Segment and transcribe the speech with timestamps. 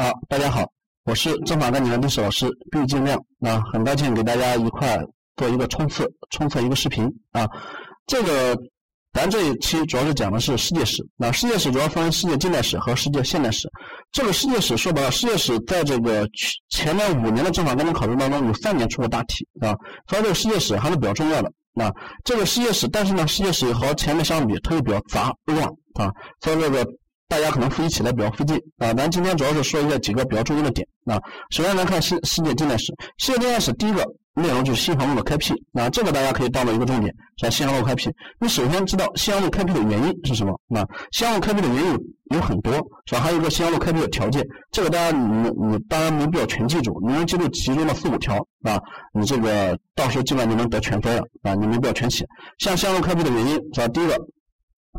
[0.00, 0.64] 好，大家好，
[1.06, 3.20] 我是政法干警的历史老师毕金亮。
[3.36, 4.96] 那很高兴给大家一块
[5.34, 7.44] 做一个冲刺，冲刺一个视频啊。
[8.06, 8.56] 这个
[9.12, 11.04] 咱这一期主要是讲的是世界史。
[11.16, 13.68] 那世界史主要分为世界近代史和世界现代史。
[14.12, 16.24] 这个世界史说白了，世界史在这个
[16.68, 19.74] 前面五年的政法概念考试当中有三年出过大题啊，
[20.06, 21.52] 所以这个世界史还是比较重要的。
[21.74, 26.08] 那这个世界史，但是呢，世界史和前面相比，它又比较杂乱啊，
[26.40, 26.86] 所以这个。
[27.28, 31.20] 大家可能复习起来比较费劲啊，咱今天主要是说一下几个比较重要的点啊。
[31.50, 32.86] 首先来看世世界近代史，
[33.18, 34.02] 世界近代史第一个
[34.34, 38.10] 内容就是新航路的开辟，啊这个大家可以当做一个重点，是新航路开辟。
[38.40, 40.58] 你首先知道新航路开辟的原因是什么？
[40.68, 41.98] 那新航路开辟的原因
[42.30, 42.72] 有很多，
[43.04, 43.20] 是吧？
[43.20, 48.80] 还有一个新航路开辟的条件，这个大家你你当然没必要全记住，你能记住其中的四五条啊，
[49.12, 52.26] 你这个到时候基本上就能得全分了啊，你没必要全写。
[52.58, 53.88] 像新航路开辟的原因，是吧？
[53.88, 54.16] 第一个，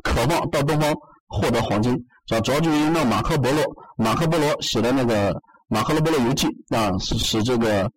[0.03, 0.93] 渴望到东方
[1.27, 1.97] 获得黄金。
[2.41, 3.63] 主要就是因为马可波罗，
[3.97, 5.33] 马可波罗写的那个
[5.67, 6.47] 《马可波罗游记》
[6.77, 7.89] 啊，使使这个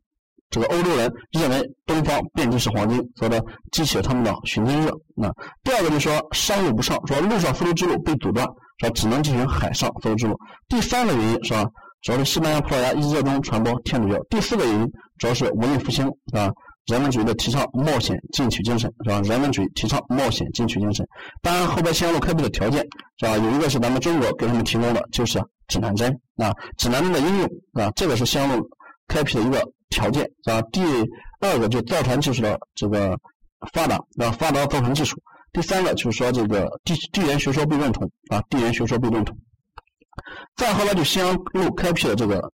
[0.49, 3.41] 这个欧洲人认为东方遍地是黄金，所以呢，
[3.71, 4.91] 激起了他们的寻金热。
[5.15, 5.31] 那
[5.63, 8.47] 第二个就是说商路不畅，说陆上丝绸之路被阻断，
[8.79, 10.39] 说只能进行海上丝绸之路。
[10.69, 11.65] 第三个原因是吧，
[12.03, 14.19] 主要是西班牙、葡萄牙一直热衷传播天主教。
[14.31, 16.51] 第四个原因主要是文艺复兴啊。
[16.87, 19.21] 人文主义的提倡冒险进取精神是吧？
[19.21, 21.07] 人文主义提倡冒险进取精神。
[21.41, 22.85] 当然，后边线路开辟的条件
[23.19, 23.39] 是吧？
[23.39, 28.69] 有一个是咱们中国给他们提供的，就是指南针啊，指南针的应用啊，这个是线路
[29.07, 30.61] 开辟的一个条件是吧？
[30.73, 30.83] 第
[31.41, 33.17] 二个就造船技术的这个
[33.73, 35.17] 发达啊，发达造船技术。
[35.53, 39.37] 第三个就是说这个地地缘学说被认同啊，地缘学说被认同。
[40.57, 42.53] 再后来就新航路开辟的这个。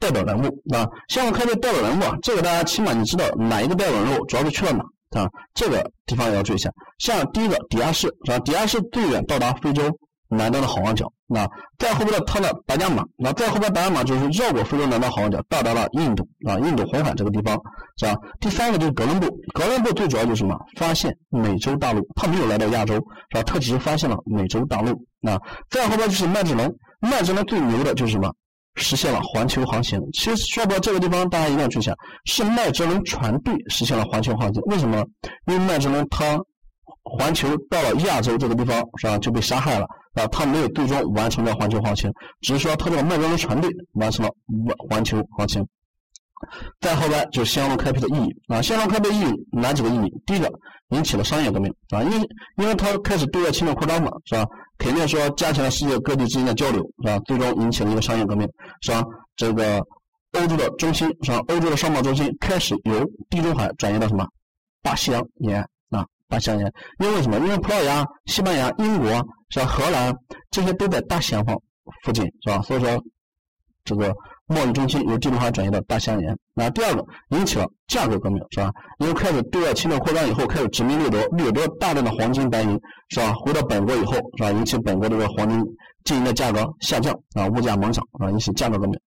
[0.00, 5.28] 代表人物啊，项目开辟代表人物啊，这个大家起码你知道哪一个代表人物主要是去了哪啊？
[5.54, 6.70] 这个地方也要注意一下。
[6.98, 8.38] 像第一个迪亚士是吧？
[8.40, 9.82] 抵押式最远到达非洲
[10.28, 11.46] 南端的好望角，那
[11.78, 17.58] 再后边的他的达伽马，那再后边达伽马就是绕过非洲南端好望角，到达了印度啊，印度红海这个地方
[17.98, 18.14] 是吧？
[18.40, 20.56] 第三个就是哥伦布，哥伦布最主要就是什么？
[20.76, 23.00] 发现美洲大陆，他没有来到亚洲是
[23.34, 23.42] 吧？
[23.42, 25.04] 他只是发现了美洲大陆。
[25.20, 25.38] 那
[25.68, 28.32] 再后边就是麦哲伦，麦哲伦最牛的就是什么？
[28.76, 30.00] 实现了环球航行。
[30.12, 31.94] 其实说到这个地方大家一定要注意一下，
[32.24, 34.62] 是麦哲伦船队实现了环球航行。
[34.62, 35.04] 为什么？
[35.46, 36.38] 因为麦哲伦他
[37.02, 44.32] 环球到了亚洲这个地方是吧就被杀害了啊，他没有最终完成了环球航行，只是说他这个麦哲伦船队完成了
[44.88, 45.66] 环球航行。
[46.80, 50.12] 再后边就是新航路开辟的意义啊，新航路开辟的意义哪几个意义？
[50.24, 50.50] 第一个
[50.90, 54.46] 引起了商业革命啊，因为因为它开始对外侵略扩张嘛，是吧？
[54.80, 57.18] 肯定说加强了世界各地之间的交流，是吧？
[57.26, 58.48] 最终引起了一个商业革命，
[58.80, 59.04] 是吧？
[59.36, 59.78] 这个
[60.32, 61.38] 欧洲的中心，是吧？
[61.48, 64.26] 欧洲的商贸中心开始由地中海转移到什么？
[64.82, 65.60] 大西洋沿
[65.90, 66.72] 啊，大西洋沿。
[66.98, 67.38] 因为什么？
[67.38, 69.08] 因为葡萄牙、西班牙、英国，
[69.50, 69.66] 是吧？
[69.66, 70.12] 荷兰
[70.50, 71.54] 这些都在大西洋方
[72.02, 72.62] 附近，是吧？
[72.62, 73.04] 所以说
[73.84, 74.12] 这个。
[74.50, 76.36] 贸易中心由地中海转移到大西洋沿。
[76.54, 78.70] 那第二个引起了价格革命，是吧？
[78.98, 82.78] 因为开始对外侵略扩张以后，开始殖民掠夺，掠夺大量的黄金白银，
[83.10, 83.32] 是吧？
[83.34, 84.50] 回到本国以后，是吧？
[84.50, 85.64] 引起本国这个黄金
[86.02, 88.98] 金银的价格下降，啊，物价猛涨，啊，引起价格革命。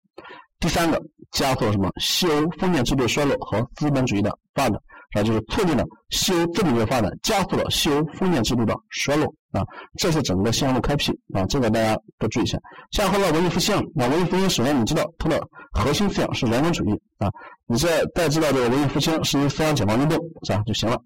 [0.62, 0.98] 第三个
[1.32, 1.92] 加速了什么？
[2.00, 4.80] 西欧封建制度衰落和资本主义的发展。
[5.14, 9.62] 啊，就是促进了西欧资本主义发展，加速了西欧封建制度的衰落啊，
[9.98, 12.58] 这是整个新航路开辟啊，这个大家都注意一下。
[12.92, 15.40] 下后来文艺复兴，那文艺复兴首先你知道它的
[15.72, 17.30] 核心思想是人文主义啊，
[17.68, 21.00] 你再再知道这个文艺复兴是一思想解放运动是吧就行了。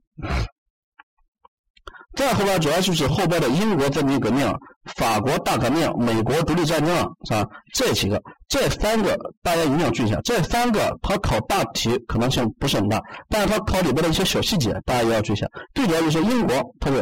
[2.18, 4.52] 再后边主要就是后边的英国殖民革命、
[4.96, 6.94] 法国大革命、美国独立战争
[7.26, 7.46] 是吧？
[7.74, 8.20] 这几个，
[8.50, 10.20] 这三个大家一定要注意一下。
[10.24, 15.48] 这三个它考大题可能性不是很大，但是它考里边的一些小细节，大家也要注意一下。
[15.76, 16.98] 最主要就是英国它是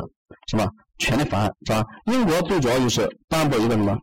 [0.47, 0.67] 什么
[0.97, 1.81] 权利法案是吧？
[2.07, 3.97] 英国最主要就是颁布一个什么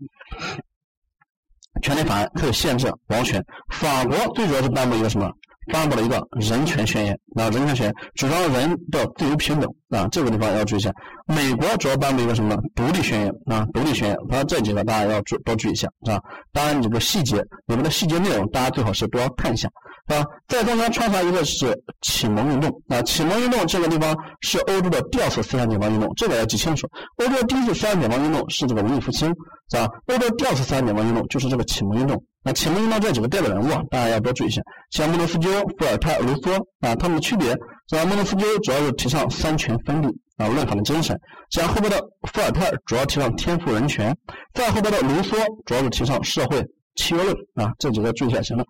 [1.83, 3.45] 权利法案，可以限制王权。
[3.69, 5.31] 法国最主要是颁布一个什么？
[5.67, 10.91] 颁布了一个人权宣言啊，人权宣言主张人的自由平等啊，这个地方要注意一下。
[11.27, 16.19] 美国主要颁布一个什么独立宣言啊，独立宣言，反正这几个大家要注多注意一下啊。
[16.53, 17.37] 当然，这个细节
[17.67, 19.69] 里面的细节内容，大家最好是都要看一下
[20.07, 20.25] 啊。
[20.49, 26.87] 在中间穿插一个是启蒙运动啊，启蒙运动这个地方是欧洲的第二次思想解放运动，这个要记清楚。
[27.17, 29.29] 欧洲第一次思想解放运动是这个文艺复兴，
[29.71, 29.89] 是吧？
[30.07, 32.23] 欧洲第二次思想解放运动就是这个启蒙运动。
[32.45, 34.61] 那启蒙运动这几个代表人物啊，大家要多注意一下，
[34.91, 37.51] 像孟德斯鸠、伏尔泰、卢梭啊，他们的区别，
[37.89, 38.05] 是吧？
[38.05, 40.09] 孟德斯鸠主要是提倡三权分立
[40.39, 41.17] 啊，论法的精神；
[41.51, 41.99] 像后边的
[42.33, 44.13] 伏尔泰主要提倡天赋人权；
[44.55, 46.61] 再后边的卢梭主要是提倡社会
[46.97, 48.65] 契约论啊，这几个注意一下行了。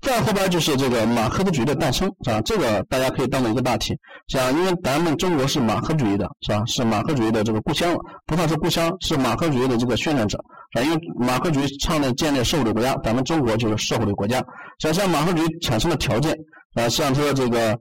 [0.00, 2.40] 再后边就是这个马克思主义的诞生，是吧？
[2.42, 3.96] 这个大家可以当做一个大题，
[4.28, 4.50] 是吧？
[4.50, 6.62] 因为咱们中国是马克思主义的，是吧？
[6.66, 7.94] 是马克思主义的这个故乡，
[8.26, 10.38] 不算是故乡，是马克思主义的这个宣传者，
[10.78, 14.42] 啊，因为马克思主义倡导建立社会主义国家，咱们中国就是社会主义国家。
[14.78, 16.34] 想像马克思主义产生的条件，
[16.74, 17.76] 啊，像他这个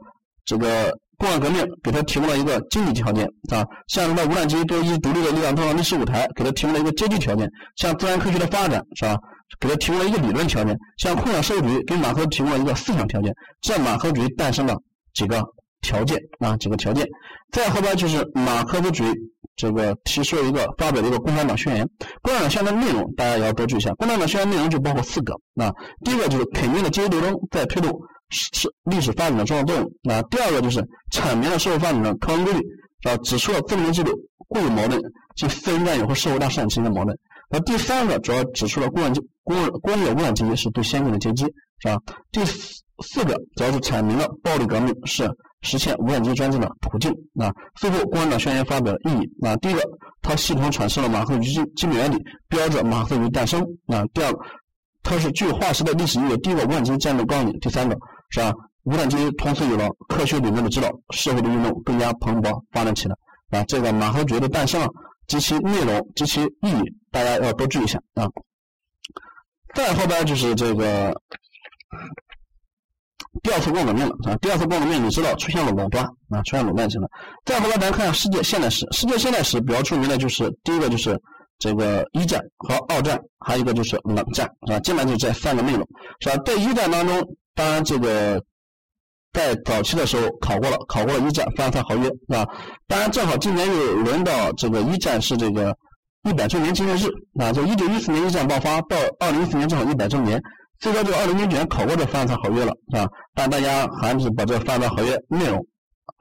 [0.45, 9.17] 这个工业革命给他提供了一个经济条件，啊，像什么无产阶级一独立的力量登上历史舞台，给他提供了一个阶级条件，像自然科学的发展，是吧？
[9.59, 14.75] 给他提供了一个理论条件，像共产社会主义给马克思提供了一个思想条件，这马克思主义诞生了
[15.13, 15.43] 几个
[15.81, 17.07] 条件啊，几个条件。
[17.51, 19.13] 再后边就是马克思主义
[19.55, 21.87] 这个提出了一个发表了一个共产党宣言，
[22.21, 23.93] 共产党宣言的内容大家也要多注意一下。
[23.93, 25.71] 共产党宣言内容就包括四个啊，
[26.03, 27.91] 第一个就是肯定的阶级斗争在推动
[28.29, 32.59] 是历史发展的重要作用啊，第二个就是阐明了社会发展的客观规律，
[33.03, 34.11] 啊，指出了资本制度
[34.47, 34.99] 固有矛盾
[35.35, 37.15] 及私人占有和社会大生产之间的矛盾。
[37.53, 39.09] 那第三个主要指出了工业
[39.43, 41.43] 工工业无产阶级是最先进的阶级，
[41.77, 41.99] 是吧？
[42.31, 45.29] 第四个主要是阐明了暴力革命是
[45.61, 47.11] 实现无产阶级专政的途径。
[47.39, 49.45] 啊，最后共产党宣言发表的意义。
[49.45, 49.83] 啊，第一个，
[50.23, 52.17] 它系统阐释了马克思主义基本原理，
[52.49, 53.61] 标志着马克思主义诞生。
[53.85, 54.39] 啊，第二个，
[55.03, 57.55] 它是具有划时代历史意义的第一个无产阶级战斗纲领。
[57.59, 57.95] 第三个，
[58.31, 58.51] 是吧？
[58.85, 63.15] 无产阶级同时有了科学理论的指导，社会的运动更加蓬勃发展起来。
[63.51, 64.81] 啊，这个马克思主义的诞生。
[65.27, 68.27] 及其内容及其意义，大家要多注意一下啊。
[69.73, 71.13] 再后边就是这个
[73.41, 74.35] 第二次工业革命了啊。
[74.37, 77.07] 第二次工业革命，你知道出现了垄断啊，出现垄断性了。
[77.45, 81.19] 再后来咱看世界现代史，世界现代史比较出名的就是第一个就是
[81.59, 84.79] 这个一战和二战，还有一个就是冷战啊。
[84.79, 85.87] 基本上就这三个内容
[86.19, 86.43] 是吧？
[86.45, 87.21] 在一战当中，
[87.55, 88.43] 当然这个。
[89.33, 92.45] 在早期的时候考过了，考过了一战凡尔赛合约，是吧？
[92.87, 95.75] 当然，正好今年又轮到这个一战是这个
[96.23, 97.07] 一百周年纪念日，
[97.41, 100.39] 啊，就一九一四年一战爆发到二零一四年正好一百周年，
[100.79, 103.07] 最多就二零零九年考过这凡尔赛合约了，是吧？
[103.33, 105.59] 但大家还是把这凡尔赛合约内容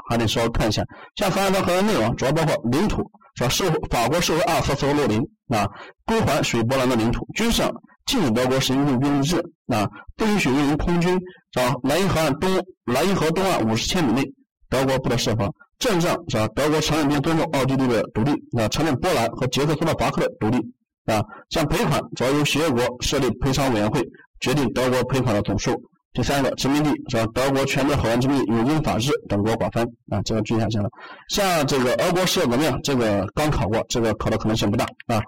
[0.09, 0.83] 还得稍微看一下，
[1.17, 3.03] 像凡尔赛合约内容主要包括领土，
[3.35, 3.49] 是吧？
[3.51, 5.69] 收法国收回阿尔萨斯和洛林，啊，
[6.07, 7.71] 归还属于波兰的领土，军事上。
[8.05, 9.41] 禁止德国实行用兵制，
[9.73, 11.13] 啊，不允许用于空军，
[11.53, 11.75] 是吧？
[11.85, 12.51] 莱茵河岸东，
[12.85, 14.23] 莱茵河东岸五十千米内，
[14.69, 15.51] 德国不得设防。
[15.79, 16.47] 政治上，是吧？
[16.55, 20.59] 德国承认并尊重奥地利的独立，啊，承认波兰和捷克斯洛伐克的独立，
[21.07, 21.21] 啊，
[21.51, 24.01] 像赔款，主要由协约国设立赔偿委员会，
[24.41, 25.73] 决定德国赔款的总数。
[26.13, 27.27] 第三个，殖民地，是吧？
[27.35, 30.89] 德国全面海湾殖民地有英法日等国瓜分，啊，这个注意下行了。
[31.31, 35.21] 像这个俄国十月革命，这个刚考过，这个考的可能性不大，啊。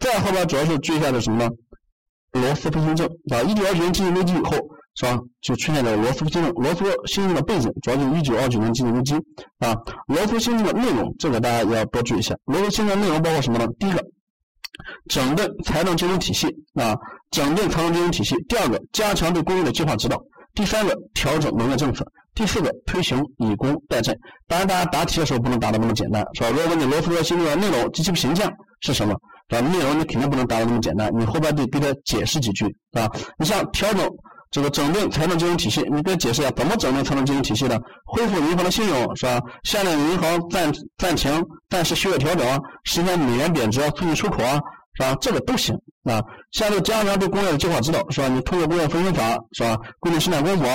[0.00, 1.48] 再后边主要是注意一下的什么呢？
[2.32, 4.52] 罗斯福新政啊，一九二九年经济危机以后，
[4.94, 5.18] 是吧？
[5.40, 6.50] 就出现了罗斯福新政。
[6.54, 9.14] 罗斯福新政的背景主要就是一九二九年经济危机
[9.58, 9.76] 啊。
[10.06, 12.34] 罗斯福新政的内容，这个大家也要多注意一下。
[12.46, 13.66] 罗斯福新政内容包括什么呢？
[13.78, 14.02] 第一个，
[15.08, 16.96] 整顿财政金融体系啊，
[17.30, 18.34] 整顿财政金融体系。
[18.48, 20.18] 第二个，加强对工业的计划指导。
[20.54, 22.06] 第三个，调整农业政策。
[22.34, 24.14] 第四个，推行以工代赈。
[24.48, 26.48] 当然，大家答题的时候不能答的那么简单，是吧？
[26.50, 28.50] 如果问你罗斯福新政的内容及其评价
[28.80, 29.14] 是什么？
[29.48, 34.08] 啊，内容你肯定不能答的那么简单，你后边得给他解释几句，啊，你像调整
[34.50, 39.40] 这个整顿财政金融体系，你给他解释一下怎么整顿财政金融体系的，恢复银行的信用是吧？
[39.64, 42.46] 下令银行暂暂停、暂时需要调整，
[42.84, 44.60] 实现美元贬值，促进出口啊，
[44.94, 45.14] 是吧？
[45.20, 45.74] 这个都行
[46.04, 46.20] 啊。
[46.50, 48.28] 像这加强对工业的计划指导是吧？
[48.28, 49.76] 你通过工业分工法是吧？
[50.00, 50.66] 规定生产规模、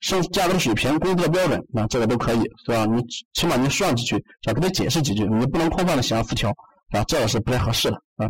[0.00, 2.86] 生价格水平、工资的标准，那这个都可以是吧？
[2.86, 3.02] 你
[3.34, 4.54] 起码你说上几句，是吧？
[4.54, 6.50] 给他解释几句，你不能空泛的写上四条。
[6.92, 8.28] 啊，这个是不太合适的啊。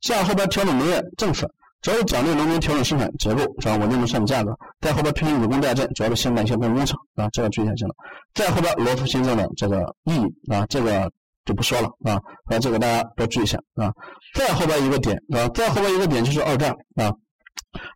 [0.00, 1.50] 像后边调整农业政策，
[1.82, 3.76] 主要是奖励农民调整生产结构，是吧？
[3.76, 4.56] 稳定的生产价格。
[4.80, 7.94] 在后边推行以工代赈，主要是兴办一些工工厂啊，这个注意一下行了。
[8.34, 11.10] 再后边罗斯新政的这个意义啊，这个
[11.44, 13.92] 就不说了啊，啊，这个大家多注意一下啊。
[14.34, 17.12] 再后边一个点啊，再后边一个点就是二战啊。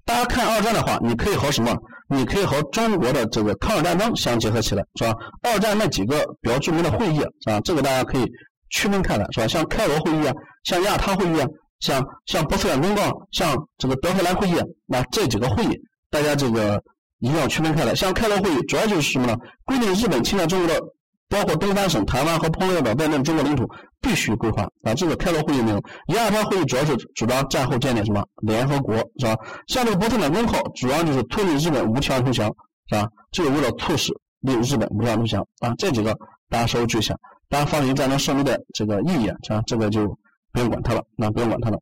[0.05, 1.75] 大家看二战的话，你可以和什么？
[2.09, 5.15] 你可以和中国的这个抗日战争相结合起来，是吧？
[5.43, 8.31] 二战那几个比较著名的会议啊，这个大家可以。
[8.71, 9.47] 区分开来是吧？
[9.47, 10.33] 像开罗会议啊，
[10.65, 11.47] 像亚太会议啊，
[11.81, 14.55] 像像波茨坦公告，像这个德黑兰会议，
[14.87, 15.79] 那这几个会议，
[16.11, 16.83] 大家这个
[17.19, 17.95] 一定要区分开来。
[17.95, 19.37] 像开罗会议主要就是什么呢？
[19.65, 20.81] 规定日本侵占中国的，
[21.29, 23.69] 包括东三省、台湾和澎湖岛在内的中国领土
[24.01, 24.95] 必须归还啊。
[24.95, 25.83] 这个开罗会议内容。
[26.09, 29.37] 亚太会议主要是主张战后建立什么联合国是吧？
[29.67, 32.47] 像这个波茨坦公告主要就是促进日本无条件投降
[32.89, 33.07] 是吧？
[33.33, 35.75] 就是为了促使令日本无条件投降啊。
[35.79, 36.17] 这几个
[36.49, 37.15] 大家稍微注意一下。
[37.51, 40.07] 当，发明战争胜利的这个意义啊，这这个就
[40.53, 41.79] 不用管它了，那不用管它了。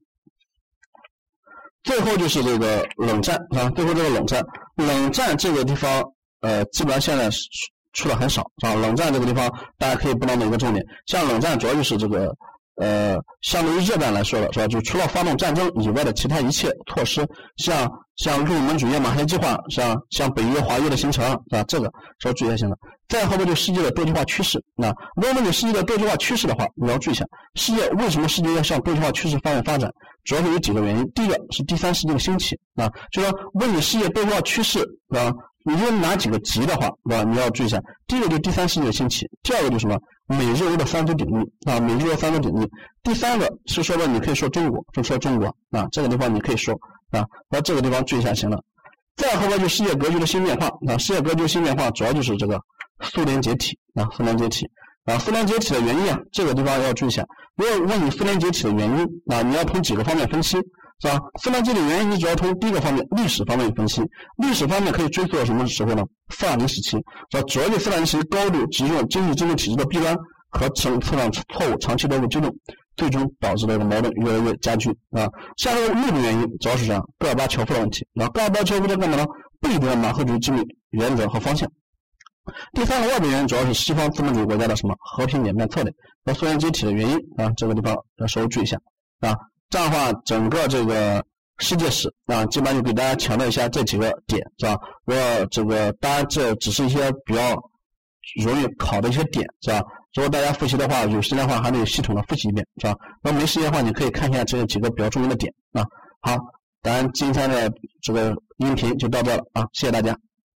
[1.85, 4.43] 最后就是这个冷战啊，最后这个冷战，
[4.77, 6.03] 冷战这个地方
[6.41, 7.31] 呃，基本上现在
[7.93, 8.75] 出的很少，啊？
[8.75, 9.47] 冷战这个地方
[9.77, 10.85] 大家可以不当一个重点。
[11.07, 12.35] 像冷战主要就是这个
[12.80, 14.68] 呃，相对于热战来说的是吧？
[14.68, 21.64] 就除了发动战争以外的其他一切措施，像像入门主义马歇计划，像像北约、华约的形成，是吧？
[21.66, 22.76] 这个是要注意一下的。
[23.08, 24.62] 再后面就世界的多极化趋势。
[24.76, 29.90] 那如果问你世界的多极化趋势的话，你要注意一下，世界为什么世界要向多极化趋势方向发展？
[30.25, 31.11] 主要是有几个原因。
[31.12, 35.32] 第一个是第三世界的兴起啊，就说问你世界多极化趋势啊。
[35.69, 37.23] 你就哪几个级的话，对吧？
[37.25, 37.79] 你要注意一下。
[38.07, 39.99] 第一个就是第三世界兴起，第二个就是什么？
[40.27, 42.67] 美日欧的三足鼎立啊，美日欧三足鼎立。
[43.03, 46.75] 第三个是说的，你可以说中国，就说中国啊，这个地方你可以说
[47.11, 48.59] 啊，那这个地方注意一下行了。
[49.17, 52.61] 再后边就世界格局的新变化啊，世界格局新变化主要就是这个
[53.01, 54.69] 苏联解体啊，苏联解体
[55.05, 57.25] 啊，苏联解体的原因啊，这个地方要注意一下。
[57.57, 60.57] 如果问你苏联解体的原因啊，你要从几个方面分析。
[61.00, 61.19] 是吧？
[61.40, 64.02] 苏联解体原因，你主要从第一个方面历史方面分析。
[64.38, 66.02] 历史方面可以追溯到什么时候呢？
[66.31, 67.43] 斯大林时期，是吧？
[67.47, 70.17] 主要就斯大林时期高度集中经济经济体制的弊端
[70.50, 72.52] 和政策上错误长期的一个纠正，
[72.97, 75.28] 最终导致这个矛盾越来越加剧啊。
[75.57, 78.07] 下一个内部原因主要是样，戈尔巴乔夫的问题。
[78.12, 79.25] 那戈尔巴乔夫在干嘛呢？
[79.61, 81.69] 背离了马克思主义基本原则和方向。
[82.73, 85.93] 第三个外部原因主要是西方资本主义国家的什么和平演变策略
[86.25, 88.76] 和苏联解体的原因啊，这个地方要稍微注意一下
[89.21, 89.35] 啊。
[89.71, 91.23] 这样的话，整个这个
[91.59, 94.77] 世界史啊，基本上就给大家强调一下这几个点，是吧？
[95.05, 97.55] 如果这个当然这只是一些比较
[98.43, 99.83] 容易考的一些点，是吧？
[100.15, 102.97] 如果大家复习的话，有时间的话还得系统的复习一遍，是吧？
[103.23, 105.85] 那没时间的话，你可以看一下这几个比较重要的点啊。
[106.21, 106.37] 好，
[106.83, 107.71] 咱今天的
[108.03, 110.17] 这个音频就到这了啊，谢谢大家。